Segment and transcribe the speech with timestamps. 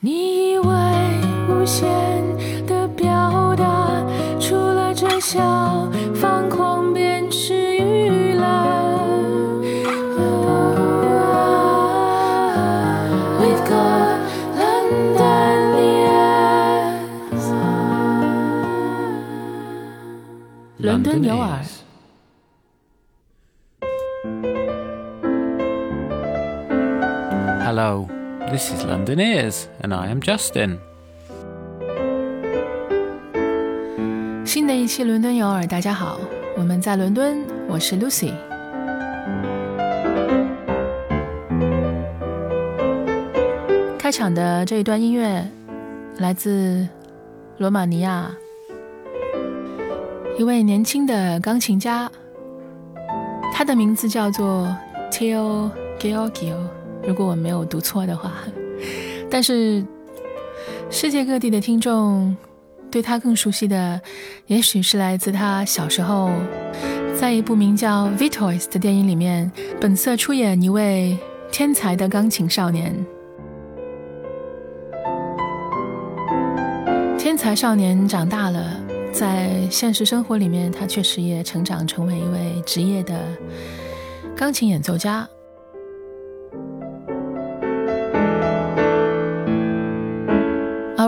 [0.00, 0.64] 你以为
[1.48, 1.84] 无限
[2.68, 4.00] 的表达，
[4.38, 8.46] 除了这笑，放狂便是娱乐。
[13.40, 14.20] We've got
[14.56, 15.74] London
[17.34, 17.50] ears，
[20.76, 21.58] 伦敦有耳。
[29.18, 30.78] Engineers, and I am Justin.
[34.46, 36.20] 新的一期伦敦有耳，大家好，
[36.56, 38.32] 我们在伦敦，我是 Lucy。
[43.98, 45.44] 开场的这一段音乐
[46.18, 46.86] 来自
[47.56, 48.30] 罗马尼亚
[50.38, 52.08] 一位年轻的钢琴家，
[53.52, 54.72] 他的名字叫做
[55.10, 56.54] Teo Gheorghiu，
[57.02, 58.30] 如果我没有读错的话。
[59.30, 59.84] 但是
[60.90, 62.36] 世界各地的听众
[62.90, 64.00] 对他更熟悉的，
[64.46, 66.30] 也许是来自他小时候
[67.14, 71.18] 在一部名叫《Vitois》的电影里面，本色出演一位
[71.52, 72.94] 天才的钢琴少年。
[77.18, 78.80] 天才少年长大了，
[79.12, 83.20] 在现实生活里面，他确实也成长成为一位职业的
[84.34, 85.28] 钢琴演奏家。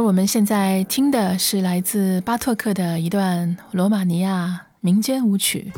[0.10, 5.72] 我们现在听的是来自巴托克的一段罗马尼亚民间舞曲。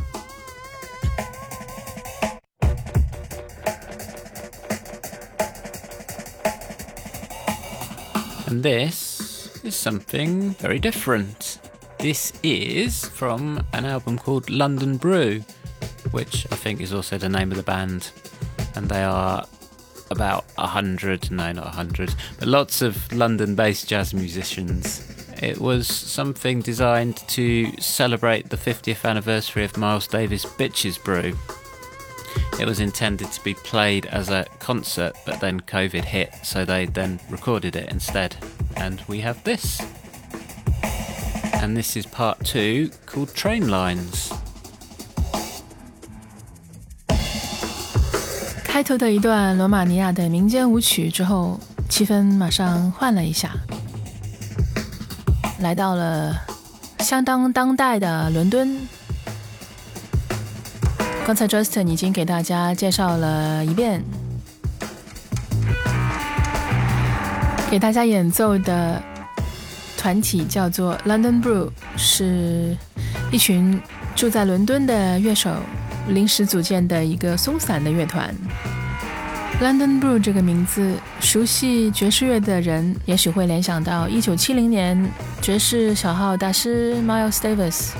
[8.47, 11.59] And this is something very different.
[11.99, 15.41] This is from an album called London Brew,
[16.11, 18.11] which I think is also the name of the band.
[18.75, 19.45] And they are
[20.12, 25.06] about a hundred, no, not a hundred, but lots of London based jazz musicians.
[25.42, 31.36] It was something designed to celebrate the 50th anniversary of Miles Davis' Bitches Brew.
[32.60, 36.86] It was intended to be played as a concert, but then COVID hit, so they
[36.86, 38.36] then recorded it instead.
[38.76, 39.80] And we have this.
[41.54, 44.32] And this is part two called Train Lines.
[48.72, 51.60] 开头的一段罗马尼亚的民间舞曲之后，
[51.90, 53.50] 气氛马上换了一下，
[55.60, 56.34] 来到了
[57.00, 58.74] 相当当代的伦敦。
[61.26, 64.02] 刚才 Justin 已经给大家介绍了一遍，
[67.70, 69.02] 给大家演奏的
[69.98, 71.68] 团体叫做 London Brew，
[71.98, 72.74] 是
[73.30, 73.78] 一群
[74.16, 75.54] 住在伦敦的乐手
[76.08, 78.34] 临时组建的一个松散的乐团。
[79.60, 87.90] London Brew 这个名字，熟悉爵士乐的人也许会联想到1970年爵士小号大师 Miles Davis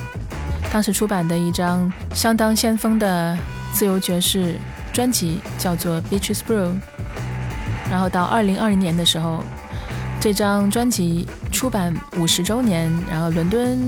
[0.73, 3.37] 当时出版的一张相当先锋的
[3.71, 4.55] 自由爵士
[4.91, 6.71] 专辑，叫做《Beaches Brew》。
[7.89, 9.43] 然后到2020年的时候，
[10.19, 13.79] 这张专辑出版五十周年，然后伦敦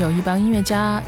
[0.00, 1.00] 有一帮音乐家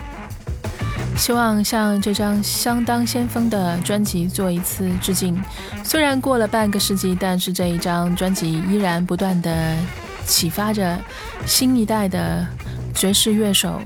[1.21, 5.39] 希望向这张相当先锋的专辑做一次致敬。
[5.85, 9.77] 虽然过了半个世纪，但是这一张专辑依然不断的
[10.25, 10.99] 启发着
[11.45, 12.47] 新一代的
[12.95, 13.83] 爵士乐手。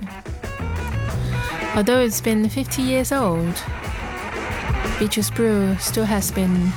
[1.75, 3.55] Although it's been 50 years old,
[5.01, 6.71] Bitches Brew still has been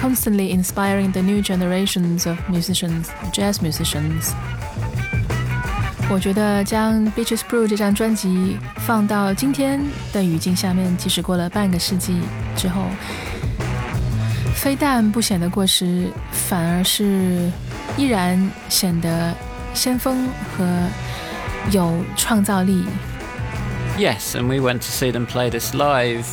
[0.00, 4.32] constantly inspiring the new generations of musicians, jazz musicians.
[6.12, 9.80] 我觉得将《Bitches Brew》这张专辑放到今天
[10.12, 12.20] 的语境下面，即使过了半个世纪
[12.56, 12.82] 之后，
[14.56, 17.48] 非但不显得过时，反而是
[17.96, 19.32] 依然显得
[19.72, 20.26] 先锋
[20.56, 20.66] 和
[21.70, 22.84] 有创造力。
[23.96, 26.26] Yes, and we went to see them play this live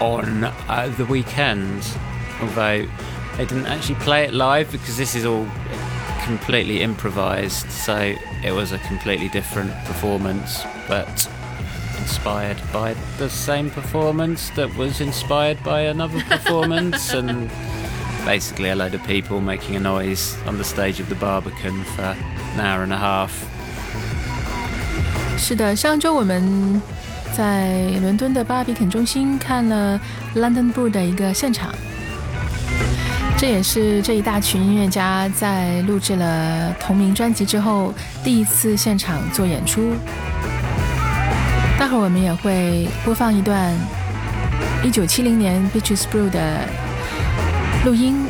[0.00, 1.82] on uh, the weekend,
[2.40, 2.86] although.
[3.36, 5.44] They didn't actually play it live because this is all
[6.25, 8.13] completely improvised, so
[8.43, 11.27] it was a completely different performance, but
[11.99, 17.49] inspired by the same performance that was inspired by another performance, and
[18.25, 22.15] basically a load of people making a noise on the stage of the Barbican for
[22.55, 23.31] an hour and a half.
[25.37, 26.81] 是的，上周我们
[27.35, 29.99] 在伦敦的巴比肯中心看了
[30.35, 31.73] London Brew 的一个现场，
[33.38, 37.92] 这也是这一大群音乐家在录制了同名专辑之后
[38.24, 39.94] 第一次现场做演出。
[41.78, 43.74] 待会儿我们也会播放一段
[44.82, 46.60] 1970年 Bitches Brew 的
[47.84, 48.26] 录音，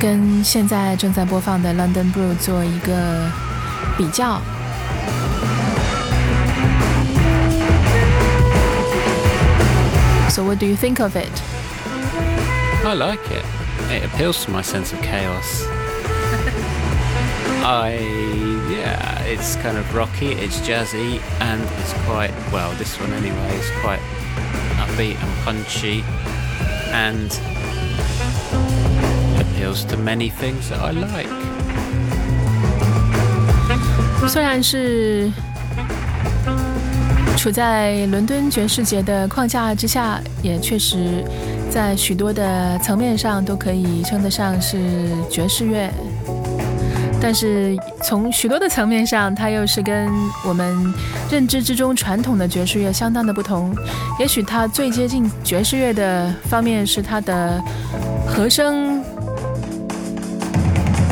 [0.00, 3.30] 跟现在正在播放的 London Brew 做一个
[3.98, 4.40] 比较。
[10.30, 11.28] So what do you think of it?
[12.84, 13.57] I like it.
[13.89, 15.65] It appeals to my sense of chaos.
[17.65, 17.97] I
[18.69, 22.71] yeah, it's kind of rocky, it's jazzy, and it's quite well.
[22.73, 24.01] This one anyway is quite
[24.83, 26.03] upbeat and punchy,
[26.91, 27.31] and
[29.39, 31.29] appeals to many things that I like.
[34.27, 35.31] 虽然是
[37.38, 41.24] 处在伦敦爵士节的框架之下，也确实
[41.70, 44.76] 在许多的层面上都可以称得上是
[45.30, 45.88] 爵士乐。
[47.20, 50.10] 但是从许多的层面上，它又是跟
[50.44, 50.92] 我们
[51.30, 53.72] 认知之中传统的爵士乐相当的不同。
[54.18, 57.62] 也许它最接近爵士乐的方面是它的
[58.26, 59.00] 和声、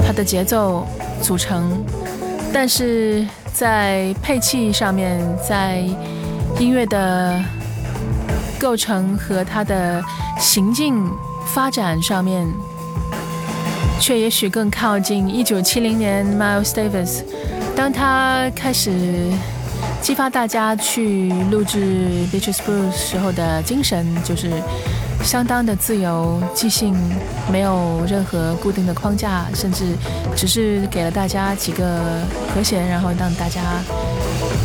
[0.05, 0.85] 它的节奏
[1.23, 1.85] 组成，
[2.53, 5.85] 但是在配器上面，在
[6.59, 7.43] 音乐的
[8.59, 10.03] 构成和它的
[10.39, 10.95] 行进
[11.47, 12.47] 发展上面。
[13.99, 17.23] 却也许更靠近一九七零年 Miles Davis，
[17.75, 18.93] 当他开始
[20.03, 24.51] 激发大家去录制 Beaches Blues 时候的精神，就是
[25.25, 26.95] 相当的自由、即兴，
[27.51, 29.87] 没有任何固定的框架，甚至
[30.37, 31.99] 只是给了大家几个
[32.55, 33.63] 和弦，然后让大家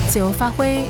[0.10, 0.84] 自由发挥。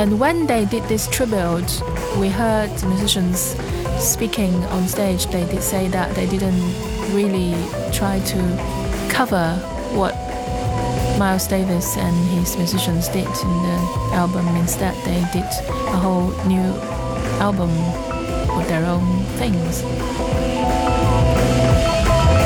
[0.00, 1.82] And when they did this tribute,
[2.18, 3.54] we heard musicians.
[3.98, 6.62] speaking on stage, they did say that they didn't
[7.12, 7.52] really
[7.92, 8.40] try to
[9.10, 9.56] cover
[9.92, 10.14] what
[11.18, 14.46] Miles Davis and his musicians did in the album.
[14.56, 16.72] Instead, they did a whole new
[17.38, 17.68] album
[18.56, 19.82] with their own things.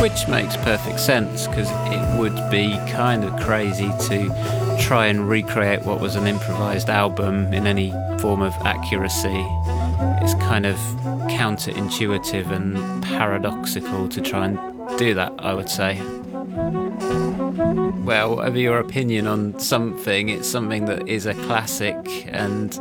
[0.02, 5.82] Which makes perfect sense because it would be kind of crazy to try and recreate
[5.82, 9.44] what was an improvised album in any form of accuracy.
[10.22, 10.76] It's kind of
[11.28, 16.00] counterintuitive and paradoxical to try and do that, I would say.
[18.04, 22.78] Well, whatever your opinion on something, it's something that is a classic and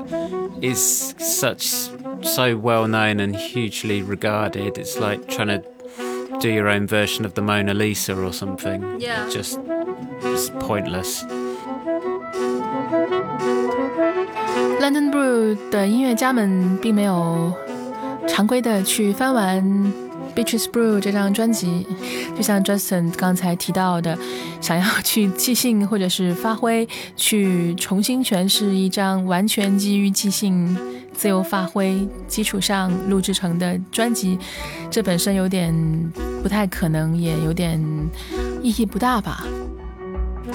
[0.61, 1.65] is such
[2.23, 4.77] so well known and hugely regarded.
[4.77, 5.63] It's like trying to
[6.39, 8.99] do your own version of the Mona Lisa or something.
[8.99, 9.29] Yeah.
[9.29, 9.59] Just,
[10.21, 11.23] just pointless.
[14.79, 17.53] London Brew 的音乐家们并没有
[18.27, 19.63] 常规的去翻完
[20.35, 21.87] 《Beaches Brew》这张专辑，
[22.35, 24.17] 就像 Justin 刚才提到的，
[24.59, 30.77] 想要去即兴或者是发挥，去重新诠释一张完全基于即兴、
[31.13, 34.37] 自由发挥基础上录制成的专辑，
[34.91, 35.73] 这本身有点
[36.41, 37.79] 不太可能，也有点
[38.61, 39.45] 意义不大吧。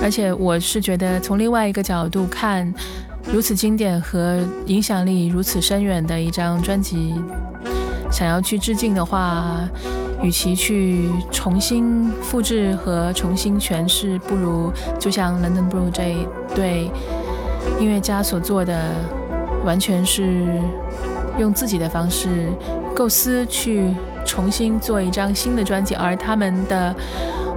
[0.01, 2.73] 而且我是觉得，从另外一个角度看，
[3.33, 7.15] 如此经典和影响力如此深远的一张专辑。
[8.11, 9.69] 想要去致敬的话，
[10.23, 16.91] 与其去重新复制和重新诠释，不如就像 London Blue 这一对
[17.79, 18.93] 音乐家所做的，
[19.65, 20.47] 完全是
[21.39, 22.49] 用自己的方式
[22.95, 23.93] 构思去
[24.25, 26.95] 重新做一张新的专辑，而他们的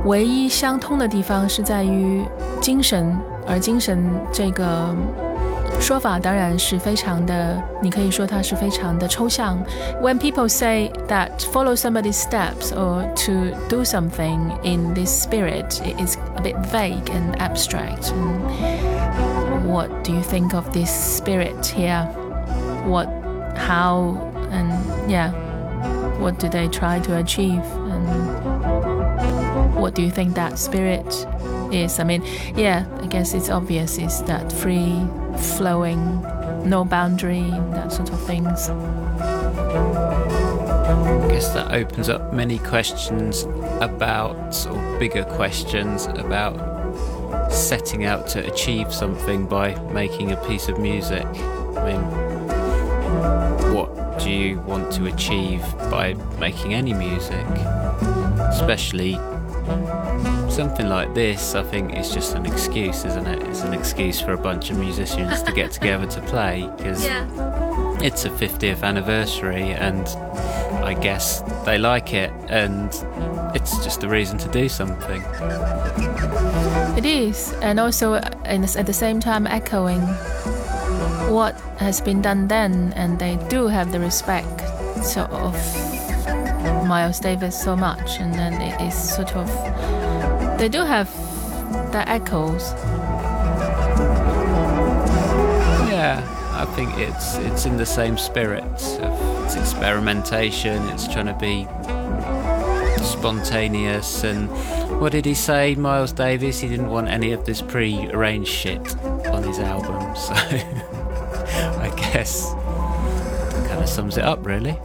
[0.04, 2.25] 唯一相通的地方是在于
[2.61, 3.99] 精神，而精神
[4.32, 4.94] 这个。
[5.78, 9.58] 说法当然是非常的，你可以说它是非常的抽象。
[10.00, 16.16] When people say that follow somebody's steps or to do something in this spirit, it is
[16.37, 18.11] a bit vague and abstract.
[18.11, 22.06] And what do you think of this spirit here?
[22.87, 23.08] What,
[23.56, 24.16] how,
[24.50, 24.73] and
[25.11, 25.32] yeah,
[26.18, 27.62] what do they try to achieve?
[27.90, 28.29] And
[29.81, 31.27] what do you think that spirit
[31.73, 32.00] is?
[32.00, 32.23] I mean,
[32.55, 33.97] yeah, I guess it's obvious.
[33.97, 35.03] It's that free
[35.57, 36.21] flowing,
[36.69, 38.69] no boundary, that sort of things.
[40.91, 43.47] I guess that opens up many questions
[43.81, 46.59] about, or bigger questions about
[47.51, 51.25] setting out to achieve something by making a piece of music.
[51.25, 52.01] I mean,
[53.73, 57.47] what do you want to achieve by making any music?
[58.50, 59.17] Especially
[60.51, 63.41] something like this, I think, is just an excuse, isn't it?
[63.44, 67.25] It's an excuse for a bunch of musicians to get together to play because yeah.
[68.01, 70.08] it's a 50th anniversary, and
[70.84, 72.89] I guess they like it, and
[73.56, 75.22] it's just a reason to do something.
[76.98, 80.01] It is, and also uh, at the same time echoing
[81.32, 84.62] what has been done then, and they do have the respect
[85.03, 85.56] sort of
[86.91, 89.48] Miles Davis so much, and then it is sort of
[90.60, 91.10] they do have
[91.93, 92.74] the echoes.
[95.89, 96.21] Yeah,
[96.51, 98.65] I think it's it's in the same spirit
[99.53, 100.81] it's experimentation.
[100.89, 101.65] It's trying to be
[103.03, 104.24] spontaneous.
[104.24, 104.50] And
[105.00, 106.60] what did he say, Miles Davis?
[106.60, 108.95] He didn't want any of this pre-arranged shit
[109.27, 110.00] on his album.
[110.21, 110.33] So
[111.79, 112.53] I guess
[113.67, 114.77] kind of sums it up, really.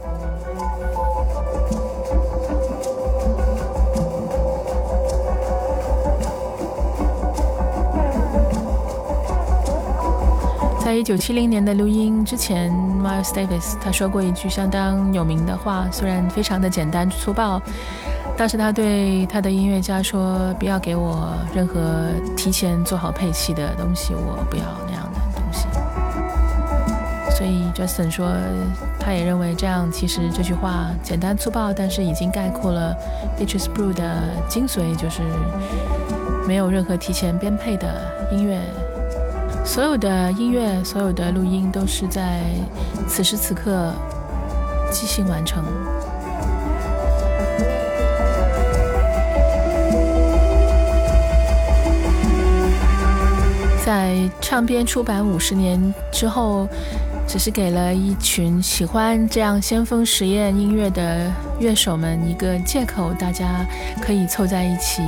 [10.97, 17.61] 一九七零年的录音之前，Miles Davis 他说过一句相当有名的话，虽然非常的简单粗暴。
[18.35, 25.67] 当时他对他的音乐家说：“不要给我任何提前做好配器的东西，我不要那样的东西。”
[27.37, 28.31] 所以 Justin 说，
[28.99, 32.95] 他也认为这样其实这句话简单粗暴，但是已经概括了
[33.39, 35.21] Beaches Brew 的精髓，就是
[36.47, 37.87] 没有任何提前编配的
[38.31, 38.59] 音乐。
[39.67, 42.41] 所有的音乐，所有的录音都是在
[43.05, 43.93] 此时此刻
[44.89, 45.61] 即兴完成。
[53.85, 56.67] 在唱片出版五十年之后，
[57.27, 63.65] 只是给了一群喜欢这样先锋实验音乐的乐手们一个借口，大家
[64.01, 65.03] 可以凑在一起，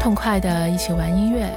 [0.00, 1.48] 痛快的一起玩音乐。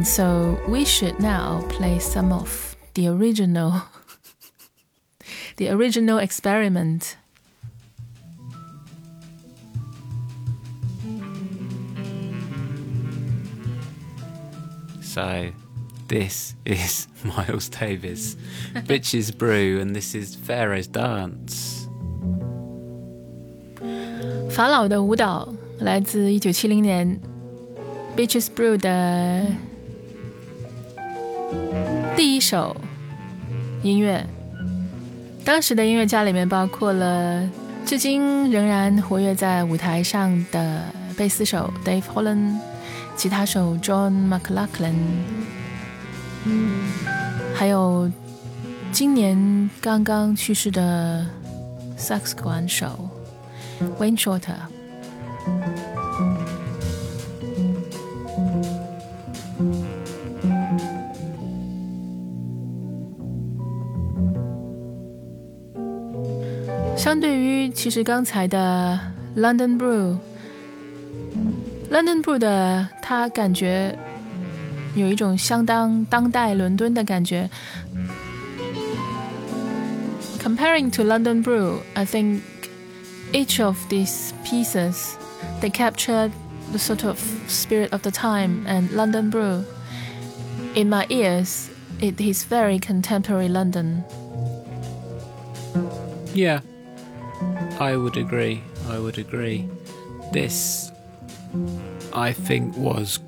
[0.00, 3.82] And so we should now play some of the original
[5.56, 7.16] the original experiment.
[15.00, 15.50] So
[16.08, 18.36] this is Miles Davis,
[18.74, 21.88] Bitches Brew, and this is Pharaoh's Dance.
[24.50, 27.20] 法老的舞蹈来自一九七零年
[28.16, 29.46] Bitches Brew 的
[32.21, 32.77] 第一首
[33.81, 34.23] 音乐，
[35.43, 37.49] 当时的音乐家里面包括了
[37.83, 40.83] 至今仍然活跃在舞台上的
[41.17, 42.57] 贝斯手 Dave Holland、
[43.15, 44.93] 吉他手 John McLaughlin，
[47.55, 48.07] 还有
[48.91, 51.25] 今年刚刚去世的
[51.97, 53.09] 萨克斯管手
[53.99, 54.57] Wayne Shorter。
[67.00, 68.98] 相对于其实刚才的
[69.36, 70.20] London Brew，London
[72.22, 73.98] Brew 的它感觉
[74.94, 77.50] 有一种相当当代伦敦的感觉。
[80.42, 82.40] Comparing to London Brew, I think
[83.32, 85.16] each of these pieces
[85.60, 86.30] they capture
[86.72, 89.64] the sort of spirit of the time and London Brew.
[90.74, 94.04] In my ears, it is very contemporary London.
[96.34, 96.60] Yeah,
[97.81, 98.61] I would agree.
[98.89, 99.67] I would agree.
[100.31, 100.91] This,
[102.13, 103.19] I think, was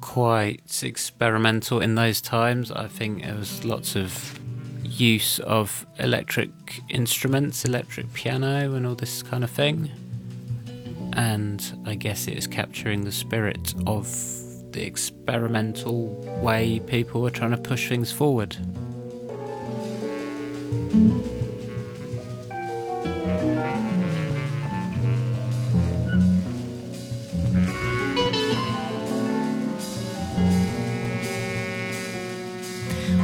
[0.00, 2.72] quite experimental in those times.
[2.72, 4.40] I think there was lots of
[4.82, 6.50] use of electric
[6.88, 9.88] instruments, electric piano, and all this kind of thing.
[11.12, 14.10] And I guess it is capturing the spirit of
[14.72, 16.08] the experimental
[16.42, 18.56] way people were trying to push things forward.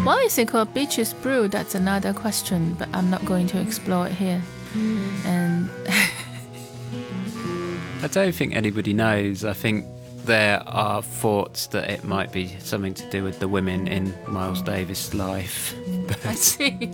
[0.09, 1.49] Why is it called Bitches Brew?
[1.49, 4.43] That's another question, but I'm not going to explore it here.
[4.73, 5.25] Mm.
[5.27, 5.69] And
[8.03, 9.45] I don't think anybody knows.
[9.45, 9.85] I think
[10.25, 14.63] there are thoughts that it might be something to do with the women in Miles
[14.63, 15.75] Davis' life.
[16.09, 16.91] But I see.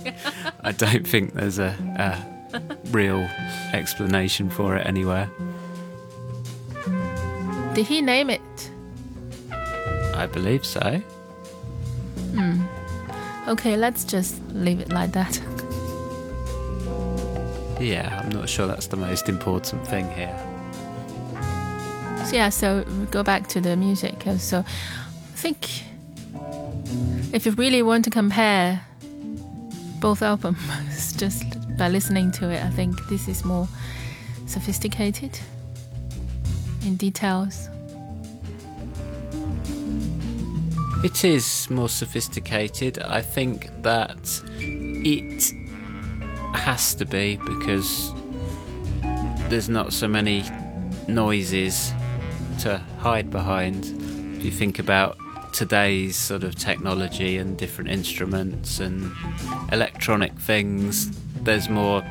[0.65, 1.71] I don't think there's a,
[2.53, 3.21] a real
[3.73, 5.31] explanation for it anywhere.
[7.75, 8.71] Did he name it?
[9.53, 11.01] I believe so.
[12.35, 12.65] Hmm.
[13.49, 15.39] Okay, let's just leave it like that.
[17.81, 20.35] Yeah, I'm not sure that's the most important thing here.
[22.25, 24.27] So yeah, so go back to the music.
[24.27, 25.69] Uh, So I think
[27.35, 28.81] if you really want to compare
[30.01, 31.45] both albums, just
[31.77, 33.69] by listening to it, I think this is more
[34.47, 35.39] sophisticated
[36.87, 37.69] in details.
[41.05, 42.99] It is more sophisticated.
[42.99, 45.53] I think that it
[46.55, 48.11] has to be because
[49.51, 50.45] there's not so many
[51.07, 51.93] noises
[52.61, 53.85] to hide behind.
[54.39, 55.19] If you think about
[55.53, 59.13] today's sort of technology and different instruments and
[59.73, 61.11] electronic things,
[61.43, 62.03] there's more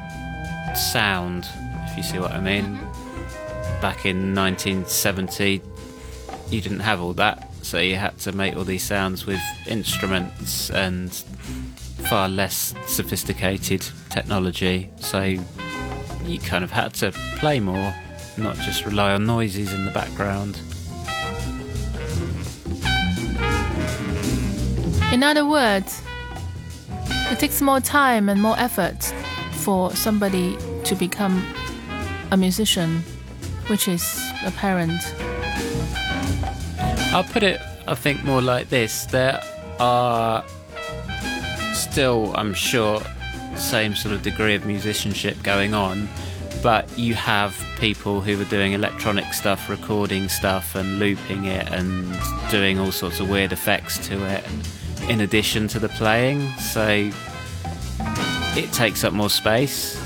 [0.76, 1.48] sound,
[1.90, 2.76] if you see what I mean.
[3.82, 5.64] Back in 1970,
[6.52, 10.70] you didn't have all that, so you had to make all these sounds with instruments
[10.70, 11.12] and
[12.10, 15.22] far less sophisticated technology, so
[16.26, 17.96] you kind of had to play more,
[18.38, 20.60] not just rely on noises in the background.
[25.14, 26.02] In other words,
[27.32, 29.04] it takes more time and more effort
[29.54, 31.44] for somebody to become
[32.32, 33.04] a musician,
[33.68, 35.02] which is apparent.
[37.14, 39.06] I'll put it, I think, more like this.
[39.06, 39.42] There
[39.80, 40.44] are
[41.74, 43.02] still, I'm sure,
[43.56, 46.10] same sort of degree of musicianship going on,
[46.64, 52.18] but you have people who are doing electronic stuff, recording stuff and looping it and
[52.50, 54.44] doing all sorts of weird effects to it
[55.10, 57.12] in addition to the playing, so
[58.56, 59.98] it takes up more space,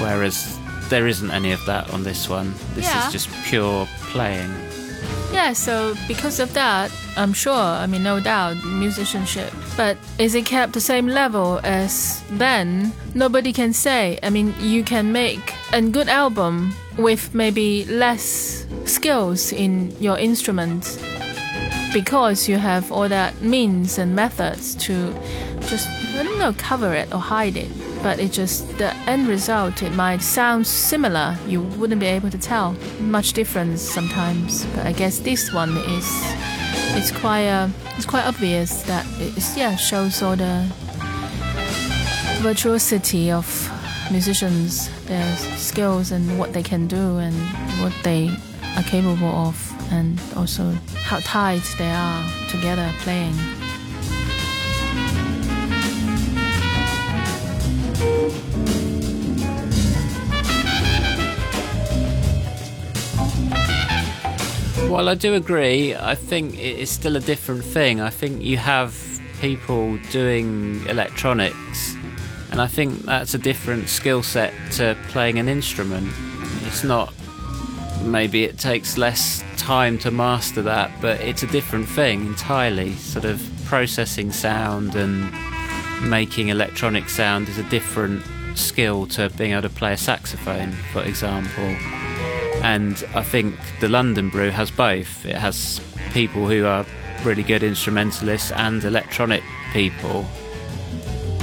[0.00, 2.54] whereas there isn't any of that on this one.
[2.74, 3.06] This Yeah.
[3.06, 4.52] is just pure playing.
[5.38, 9.52] Yeah, so because of that, I'm sure, I mean, no doubt, musicianship.
[9.76, 12.92] But is it kept the same level as then?
[13.14, 14.18] Nobody can say.
[14.24, 20.98] I mean, you can make a good album with maybe less skills in your instrument
[21.92, 25.14] because you have all that means and methods to
[25.68, 27.70] just, I don't know, cover it or hide it.
[28.02, 31.36] But it just, the end result, it might sound similar.
[31.46, 34.64] You wouldn't be able to tell much difference sometimes.
[34.66, 36.06] But I guess this one is,
[36.96, 40.64] it's quite, uh, it's quite obvious that it's, yeah, shows all the
[42.40, 43.46] virtuosity of
[44.12, 47.34] musicians, their skills and what they can do and
[47.80, 48.30] what they
[48.76, 50.70] are capable of, and also
[51.02, 53.34] how tight they are together playing.
[64.88, 68.00] While I do agree, I think it is still a different thing.
[68.00, 68.98] I think you have
[69.38, 71.94] people doing electronics,
[72.50, 76.10] and I think that's a different skill set to playing an instrument.
[76.62, 77.12] It's not,
[78.02, 82.94] maybe it takes less time to master that, but it's a different thing entirely.
[82.94, 85.30] Sort of processing sound and
[86.08, 88.24] making electronic sound is a different
[88.56, 91.76] skill to being able to play a saxophone, for example
[92.63, 95.25] and I think the London Brew has both.
[95.25, 95.81] It has
[96.13, 96.85] people who are
[97.23, 99.43] really good instrumentalists and electronic
[99.73, 100.25] people,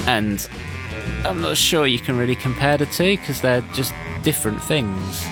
[0.07, 0.48] and
[1.24, 5.26] I'm not sure you can really compare the two because they're just different things.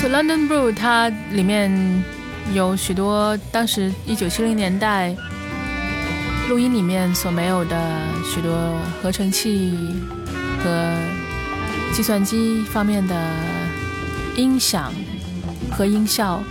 [0.00, 1.70] So London Brew 它里面
[2.54, 5.14] 有许多当时一九七零年代
[6.47, 7.75] 录音里面所没有的
[8.23, 8.55] 许多
[9.01, 9.75] 合成器
[10.63, 10.95] 和
[11.91, 13.15] 计算机方面的
[14.35, 14.93] 音响
[15.71, 16.41] 和音效，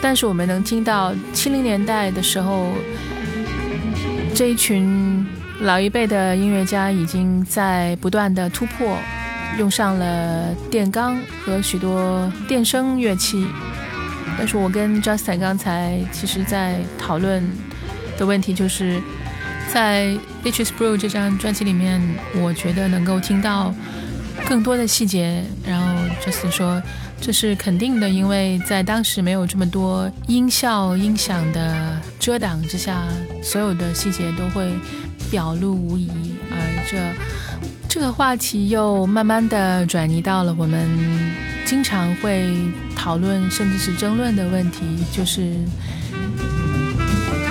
[0.00, 2.68] 但是我们能听到七零年代的时候，
[4.32, 5.26] 这一群
[5.62, 8.96] 老一辈的音乐家已经在不断的突破，
[9.58, 13.44] 用上了电钢和许多电声乐器。
[14.38, 17.42] 但是我跟 Justin 刚才其实在讨论
[18.16, 19.02] 的问题就是。
[19.72, 20.06] 在
[20.44, 22.00] 《Beaches Brew》这张专辑里面，
[22.34, 23.72] 我觉得能够听到
[24.48, 25.44] 更多的细节。
[25.64, 25.86] 然后
[26.24, 26.82] 就是说，
[27.20, 33.04] 这是肯定的，因为在当时没有这么多音效、音响的遮挡之下，
[33.42, 34.72] 所有的细节都会
[35.30, 36.10] 表露无遗。
[36.50, 36.56] 而
[36.90, 36.98] 这
[37.88, 40.88] 这个话题又慢慢的转移到了我们
[41.64, 42.52] 经常会
[42.96, 44.80] 讨论，甚至是争论的问题，
[45.12, 45.54] 就是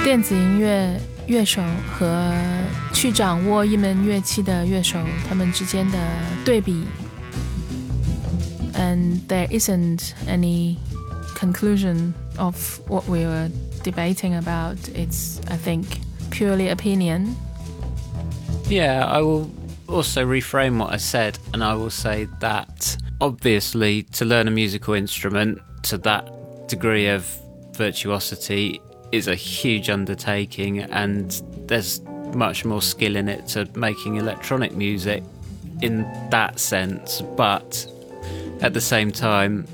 [0.04, 1.00] 电子音乐。
[1.29, 2.35] 乐手和
[2.93, 5.99] 去掌握一门乐器的乐手，他们之间的
[6.45, 6.85] 对比。
[8.75, 10.77] And there isn't any
[11.37, 13.51] conclusion of what we were
[13.83, 14.77] debating about.
[14.95, 15.85] It's, I think,
[16.31, 17.37] purely opinion.
[18.69, 19.51] Yeah, I will
[19.87, 24.95] also reframe what I said, and I will say that obviously, to learn a musical
[24.95, 26.29] instrument to that
[26.69, 27.25] degree of
[27.77, 28.81] virtuosity
[29.12, 31.32] is a huge undertaking, and
[31.68, 32.02] there's
[32.34, 35.24] much more skill in it to making electronic music
[35.82, 37.22] in that sense.
[37.22, 37.88] But
[38.62, 39.68] at the same time,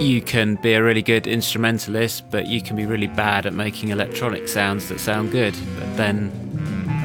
[0.00, 3.90] you can be a really good instrumentalist, but you can be really bad at making
[3.90, 5.54] electronic sounds that sound good.
[5.78, 6.32] But then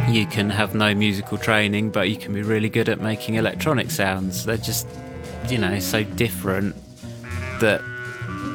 [0.09, 3.91] you can have no musical training, but you can be really good at making electronic
[3.91, 4.45] sounds.
[4.45, 4.87] They're just,
[5.47, 6.75] you know, so different
[7.59, 7.81] that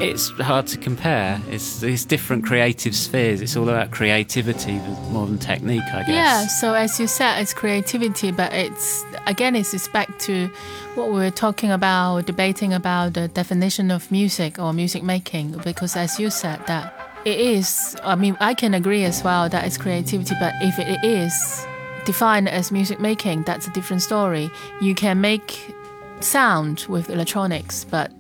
[0.01, 1.41] it's hard to compare.
[1.51, 3.41] It's these different creative spheres.
[3.41, 4.79] It's all about creativity
[5.11, 6.09] more than technique, I guess.
[6.09, 6.47] Yeah.
[6.47, 10.49] So as you said, it's creativity, but it's again, it's back to
[10.95, 15.53] what we were talking about, debating about the definition of music or music making.
[15.65, 17.97] Because as you said, that it is.
[18.03, 21.67] I mean, I can agree as well that it's creativity, but if it is
[22.05, 24.51] defined as music making, that's a different story.
[24.81, 25.75] You can make
[26.21, 28.13] sound with electronics, but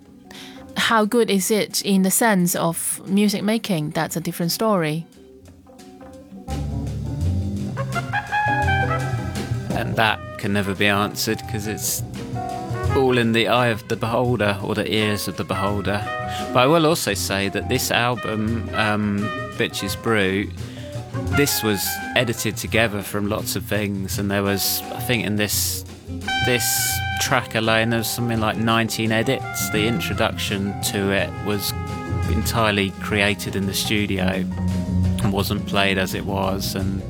[0.85, 3.88] how good is it in the sense of music making?
[3.92, 5.07] That's a different story.
[9.70, 12.03] And that can never be answered because it's
[12.94, 16.03] all in the eye of the beholder or the ears of the beholder.
[16.53, 19.20] But I will also say that this album, um,
[19.57, 20.51] Bitches Brew,
[21.35, 21.83] this was
[22.14, 25.83] edited together from lots of things, and there was, I think, in this
[26.45, 26.63] this
[27.21, 29.69] track alone, there was something like 19 edits.
[29.71, 31.73] The introduction to it was
[32.32, 34.45] entirely created in the studio
[35.21, 37.02] and wasn't played as it was, and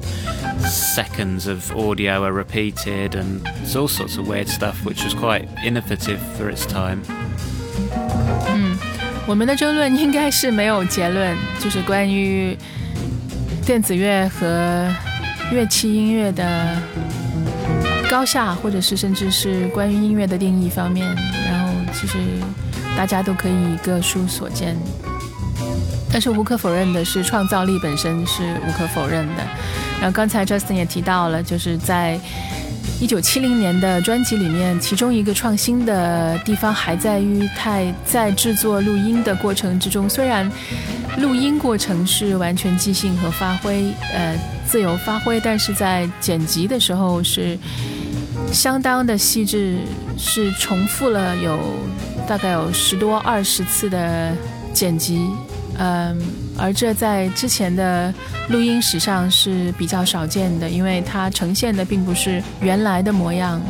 [0.68, 5.48] seconds of audio are repeated, and it's all sorts of weird stuff, which was quite
[5.63, 7.02] innovative for its time.
[8.48, 8.78] 嗯，
[9.28, 12.58] 我们的争论应该是没有结论，就是关于
[13.65, 14.92] 电子乐和
[15.52, 16.78] 乐器音乐的
[18.14, 21.05] 高下，或者是甚至是关于音乐的定义方面，
[21.50, 22.16] 然后其实
[22.96, 24.77] 大家都可以各抒所见。
[26.12, 29.42] 但是无可否认的是，创造力本身是无可否认的。
[30.00, 32.16] 然后刚才 Justin 也提到了，就是在
[33.00, 40.48] 一九七零年的专辑里面，其中一个创新的地方还在于他在制作录音的过程之中，虽然
[41.18, 47.59] 录音过程是完全即兴和发挥，呃，自由发挥，但是在剪辑的时候是。
[48.53, 49.79] 相当的细致，
[50.17, 51.59] 是重复了有
[52.27, 54.33] 大概有十多二十次的
[54.73, 55.29] 剪辑，
[55.77, 56.17] 嗯，
[56.57, 58.13] 而这在之前的
[58.49, 63.61] 录音史上是比较少见的，因为它呈现的并不是原来的模样。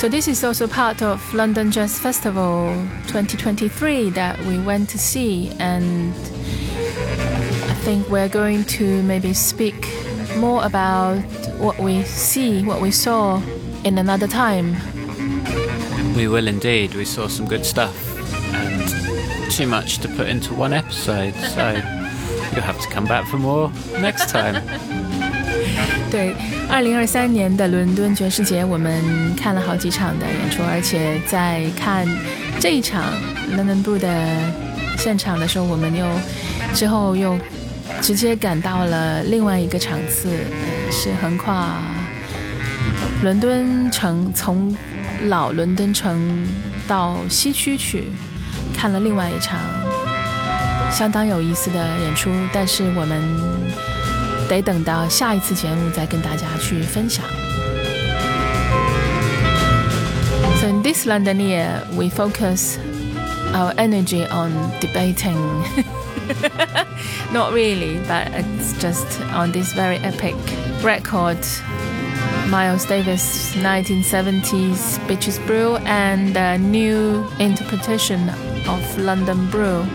[0.00, 2.72] So this is also part of London Jazz Festival
[3.08, 9.86] 2023 that we went to see and I think we're going to maybe speak
[10.38, 11.18] more about
[11.58, 13.42] what we see, what we saw
[13.84, 14.74] in another time.
[16.16, 16.94] We will indeed.
[16.94, 17.94] We saw some good stuff
[18.54, 21.72] and too much to put into one episode, so
[22.54, 24.64] you'll have to come back for more next time.
[26.10, 29.02] 对，二零二三年的伦敦爵士节，我们
[29.34, 32.06] 看了好几场的演出，而且在看
[32.60, 33.12] 这一场
[33.56, 34.08] London Blue 的
[34.96, 36.06] 现场的时候，我们又
[36.72, 37.36] 之后又
[38.00, 40.30] 直接赶到了另外一个场次，
[40.92, 41.82] 是横跨
[43.22, 44.74] 伦敦城，从
[45.24, 46.46] 老伦敦城
[46.86, 48.04] 到西区去
[48.74, 49.58] 看了另外一场
[50.90, 53.89] 相当有意思的演出，但是我们。
[54.50, 57.24] 得等到下一次节目再跟大家去分享。
[60.60, 62.76] So in this London year, we focus
[63.54, 65.38] our energy on debating.
[67.32, 70.34] Not really, but it's just on this very epic
[70.82, 71.38] record
[72.48, 78.28] Miles Davis' 1970s Bitches Brew and a new interpretation
[78.66, 79.86] of London Brew.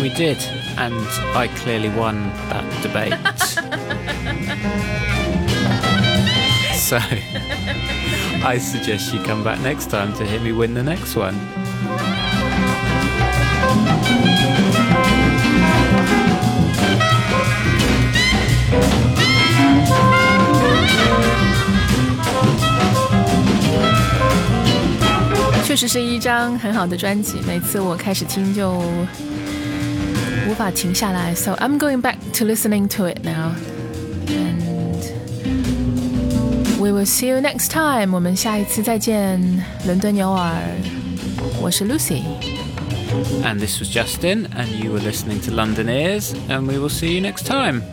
[0.00, 0.38] We did
[0.78, 0.94] and
[1.34, 3.16] I clearly won that debate.
[6.74, 6.98] so
[8.44, 11.34] I suggest you come back next time to hear me win the next one.
[25.64, 28.80] 确实是一张很好的专辑，每次我开始听就
[30.51, 33.55] 无法停下来，so I'm going back to listening to it now.
[34.27, 34.61] And
[36.77, 38.13] we will see you next time.
[38.13, 39.39] 我们下一次再见，
[39.85, 40.53] 伦敦有耳。
[41.61, 42.23] 我是 Lucy.
[43.45, 47.13] And this was Justin, and you were listening to London Ears, and we will see
[47.13, 47.83] you next time.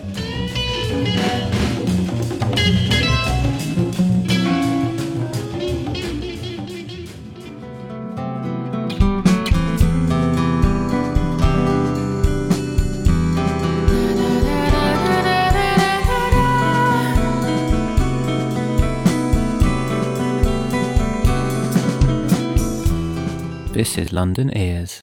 [23.99, 25.01] Is London Ears.